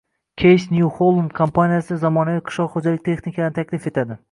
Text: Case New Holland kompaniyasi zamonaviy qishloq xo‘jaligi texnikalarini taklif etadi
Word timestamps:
Case 0.43 0.71
New 0.75 0.87
Holland 0.99 1.35
kompaniyasi 1.41 1.99
zamonaviy 2.05 2.43
qishloq 2.49 2.73
xo‘jaligi 2.79 3.07
texnikalarini 3.11 3.59
taklif 3.63 3.89
etadi 3.93 4.19